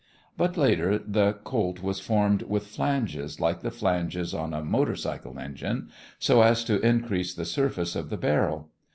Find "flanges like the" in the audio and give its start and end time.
2.65-3.69